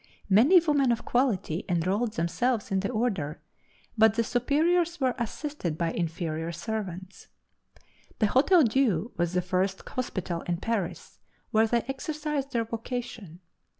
Many 0.31 0.59
women 0.59 0.91
of 0.91 1.05
quality 1.05 1.63
enrolled 1.69 2.13
themselves 2.13 2.71
in 2.71 2.79
the 2.79 2.89
order, 2.89 3.39
but 3.95 4.15
the 4.15 4.23
superiors 4.23 4.99
were 4.99 5.13
assisted 5.19 5.77
by 5.77 5.91
inferior 5.91 6.51
servants. 6.51 7.27
The 8.17 8.25
Hotel 8.25 8.63
Dieu 8.63 9.11
was 9.15 9.33
the 9.33 9.43
first 9.43 9.87
hospital 9.87 10.41
in 10.47 10.57
Paris 10.57 11.19
where 11.51 11.67
they 11.67 11.83
exercised 11.83 12.51
their 12.51 12.65
vocation. 12.65 13.41